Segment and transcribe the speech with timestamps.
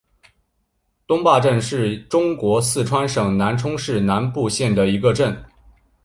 [1.05, 5.45] 东坝镇是中国四川省南充市南部县的一个镇。